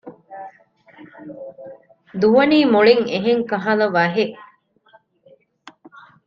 [2.21, 4.35] ދުވަނީ މުޅިން އެހެން ކަހަލަ ވަހެއް